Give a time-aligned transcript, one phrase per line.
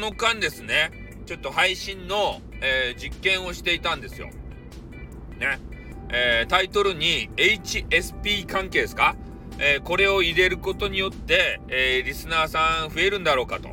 [0.00, 0.90] の間ですね、
[1.26, 4.28] ちょっと配信の、えー、実験をしていたんですよ。
[5.38, 5.60] ね。
[6.12, 9.14] えー、タイトルに HSP 関係ですか、
[9.58, 13.68] えー、これを入れることによって、えリスナーさん増えるんだろうかと。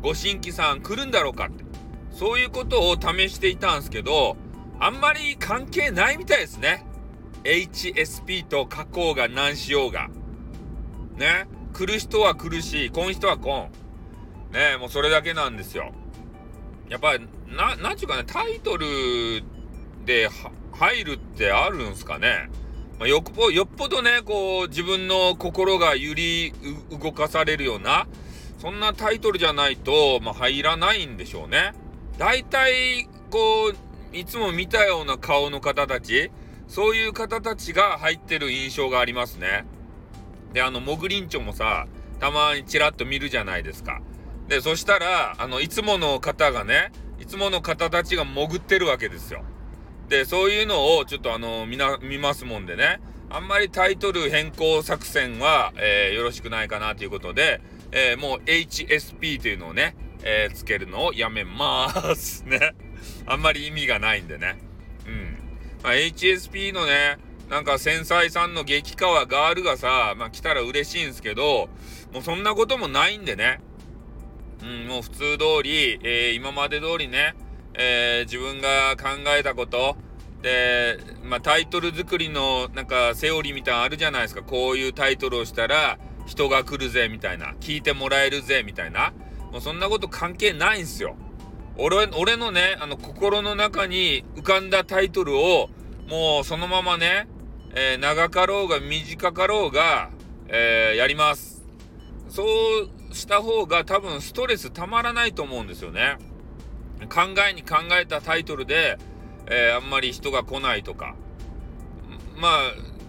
[0.00, 1.64] ご新規さん来るんだろうかって。
[2.10, 4.36] そういうことを試していたんですけど、
[4.80, 6.84] あんまり関係ないみたいですね。
[7.44, 10.08] HSP と加工が何しようが。
[11.16, 11.46] ね。
[11.72, 13.81] 来る人は来るし、来ん人は来ん。
[14.52, 15.92] ねもうそれだけなんですよ。
[16.88, 18.86] やっぱり、な、なんちゅうかね、タイトル
[20.04, 20.28] で
[20.72, 22.50] 入るってあるんすかね。
[22.98, 26.52] まあ、よっぽよっぽどね、こう、自分の心が揺り
[26.90, 28.06] 動かされるような、
[28.58, 31.72] そんなタイトルじゃないと、まあ、入らないんでしょうね。
[32.18, 36.30] 大体、こう、いつも見たような顔の方たち、
[36.68, 39.64] そういう方たちが入ってる印象がありますね。
[40.52, 41.86] で、あの、モグリンチョもさ、
[42.20, 44.02] たまにチラッと見るじゃないですか。
[44.48, 49.44] で、そしたら、あの、いつもの方がね、いつもの方たちが潜ってるわけですよ。
[50.08, 62.74] で、そういうのをちょっとあの、みな、見ますもんでね、あんまりタイトル変更作戦は、えー、よろしくないかなということで、えー、もう HSP というのをね、えー、つけるのをやめまーすね。
[63.26, 64.58] あんまり意味がないんでね。
[65.06, 65.38] うん。
[65.82, 67.16] まあ、HSP のね、
[67.48, 71.68] なんか繊細さんの激川ガールがさ、まあ来たら嬉しいんですけど、
[72.12, 73.60] もうそんなこともないんでね。
[74.62, 77.34] うん、もう普通通り、えー、今まで通りね、
[77.74, 79.96] えー、自分が考えたこと、
[80.42, 84.42] で、まあタイトル作りのなんかセオリーみたいなのあるじゃないですか。
[84.42, 87.54] こういうタイトルをしたら人が来るぜみたいな。
[87.60, 89.12] 聞いてもらえるぜみたいな。
[89.50, 91.16] もうそんなこと関係ないんすよ。
[91.76, 95.70] 俺、俺のね、あの心の中に浮かんだタイトルを
[96.08, 97.28] もうそのままね、
[97.74, 100.10] えー、長かろうが短かろうが、
[100.48, 101.62] えー、やります。
[102.28, 102.46] そう
[103.14, 106.18] した方が多分ストレスたまらないと思うんですよね。
[107.08, 108.98] 考えに考えたタイトルで、
[109.46, 111.14] えー、あんまり人が来ないとか。
[112.36, 112.48] ま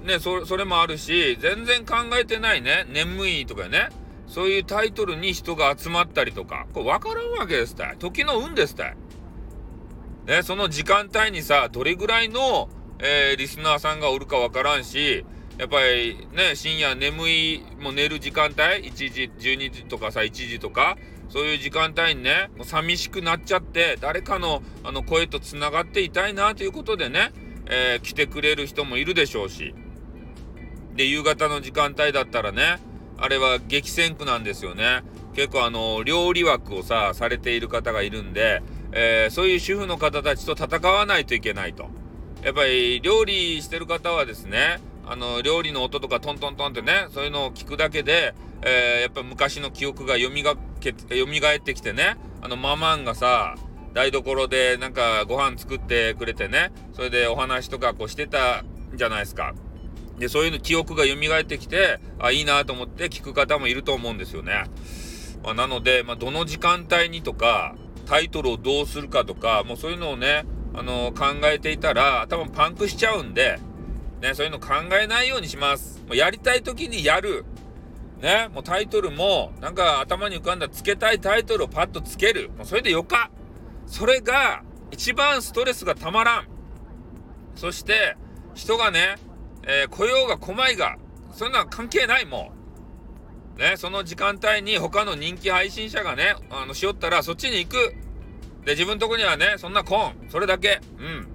[0.04, 3.90] あ、ね、そそれもあるし、全然考えてないね、眠いとかね、
[4.28, 7.98] そういうタイトルに人が集まったりとか、これ分からんわけですたい。
[7.98, 8.96] 時の運ですたい。
[10.26, 12.70] ね、その時間帯にさ、どれぐらいの
[13.06, 15.26] えー、リスナーさんがおるかわからんし、
[15.58, 18.56] やっぱりね、深夜眠い、もう寝る時間帯、
[18.90, 20.98] 1時、12時とかさ、1時とか、
[21.30, 27.32] そういう時間帯にね、もう寂しくなっちゃって、誰かのあの声と繋がっていたいなということでね、
[27.68, 29.74] えー、来てくれる人もいるでしょうし。
[30.96, 32.80] で、夕方の時間帯だったらね、
[33.18, 35.02] あれは激戦区なんですよね。
[35.36, 41.90] 結構あの、料理枠をさ、されている方がいるんで、えー、そういう主婦の方たちと戦わないといけないと。
[42.44, 50.30] やっぱり料理してる方はですね、あの、料理の音とかトントントンってね、そういうのを聞くだけで、えー、やっぱ昔の記憶が蘇
[50.80, 53.56] け、蘇ってきてね、あの、ママンがさ、
[53.94, 58.64] 台所でなんかご飯作ってくれてね、それでお話とかこうしてた
[58.96, 59.54] じゃないですか。
[60.18, 64.64] で、そういうの記憶が蘇ってきて、あ、いいなと思って聞く方もいると思うんですよね。
[65.44, 67.76] まあ、なので、まあ、どの時間帯にとか、
[68.06, 73.60] タイトルをどうするかとか、もうそういうのをね、あの考えていたら頭パンクしちゃうんで、
[74.24, 76.02] ね、そういうの考えないようにします。
[76.08, 77.44] もうやりたい時にやる。
[78.22, 82.50] ね、もうタイトルも、なんか頭に浮かんだつけたいタイトルをパッとつける。
[82.58, 83.32] もうそれでよか。
[83.86, 86.48] それが一番ストレスがたまらん。
[87.56, 88.16] そして、
[88.56, 89.16] 人がね、
[89.64, 90.96] えー、来ようが来まいが、
[91.34, 92.54] そんなん関係ないも
[93.58, 93.60] ん。
[93.60, 97.94] ね、その時間帯に他の人気配信者がね、あの、しよったらそっちに行く。
[98.64, 100.80] で、自分とこにはね、そんなコン、それだけ。
[100.98, 101.33] うん。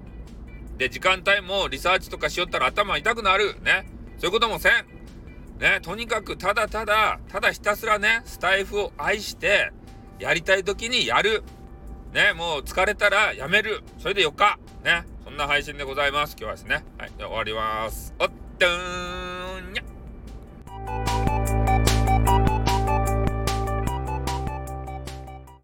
[0.79, 3.57] で、時間帯もリサーチとかしよったら頭痛くなる。
[3.63, 3.87] ね。
[4.19, 4.73] そういうこともせん。
[5.59, 9.73] ね、とにかくただただ、ただひたすらね、スタイフを愛して、
[10.21, 11.43] やりたい時にやる。
[12.13, 13.83] ね、もう疲れたらやめる。
[13.99, 14.59] それで4日。
[14.85, 15.05] ね。
[15.25, 16.37] そんな配信でございます。
[16.39, 16.85] 今日はですね。
[16.97, 18.15] はい、じゃ終わります。
[18.19, 19.98] おっとーんにゃ。